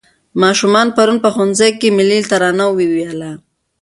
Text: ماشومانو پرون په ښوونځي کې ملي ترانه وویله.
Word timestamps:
ماشومانو 0.41 0.95
پرون 0.97 1.17
په 1.23 1.29
ښوونځي 1.33 1.69
کې 1.79 1.89
ملي 1.97 2.19
ترانه 2.31 2.63
وویله. 2.67 3.31